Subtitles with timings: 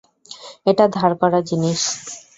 [0.65, 1.81] এটা ধার করা জিনিস।